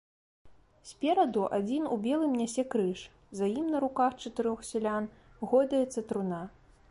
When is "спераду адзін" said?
0.91-1.83